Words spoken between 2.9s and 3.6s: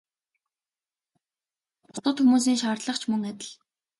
ч мөн адил.